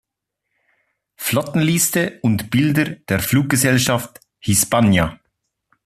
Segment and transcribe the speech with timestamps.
[1.15, 5.19] Flottenliste und Bilder der Fluggesellschaft "Hispania"